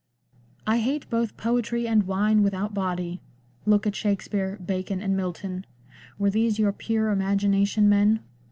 "I 0.65 0.79
hate 0.79 1.07
both 1.11 1.37
poetry 1.37 1.87
and 1.87 2.07
wine 2.07 2.41
without 2.41 2.73
body. 2.73 3.21
Look 3.67 3.85
at 3.85 3.95
Shakspere, 3.95 4.57
Bacon, 4.57 4.99
and 4.99 5.15
Milton; 5.15 5.63
were 6.17 6.31
these 6.31 6.57
your 6.57 6.71
pure 6.73 7.11
imagin 7.15 7.53
ation 7.55 7.87
men 7.87 8.21